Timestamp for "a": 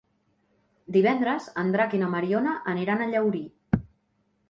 3.05-3.11